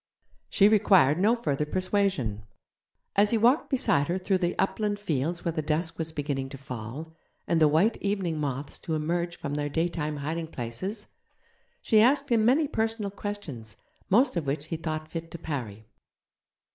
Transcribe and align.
She 0.49 0.67
required 0.67 1.19
no 1.19 1.35
further 1.35 1.67
persuasion. 1.67 2.41
As 3.15 3.29
he 3.29 3.37
walked 3.37 3.69
beside 3.69 4.07
her 4.07 4.17
through 4.17 4.39
the 4.39 4.57
upland 4.57 4.97
fields 4.97 5.45
where 5.45 5.51
the 5.51 5.61
dusk 5.61 5.99
was 5.99 6.11
beginning 6.11 6.49
to 6.49 6.57
fall, 6.57 7.15
and 7.47 7.61
the 7.61 7.67
white 7.67 7.97
evening 8.01 8.39
moths 8.39 8.79
to 8.79 8.95
emerge 8.95 9.35
from 9.35 9.53
their 9.53 9.69
daytime 9.69 10.17
hiding 10.17 10.47
places, 10.47 11.05
she 11.83 12.01
asked 12.01 12.29
him 12.29 12.43
many 12.43 12.67
personal 12.67 13.11
questions, 13.11 13.75
most 14.09 14.35
of 14.35 14.47
which 14.47 14.65
he 14.65 14.75
thought 14.75 15.07
fit 15.07 15.29
to 15.29 15.37
parry. 15.37 15.85